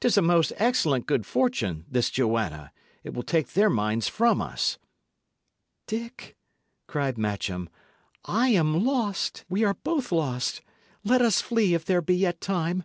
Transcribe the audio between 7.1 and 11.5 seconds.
Matcham, "I am lost; we are both lost. Let us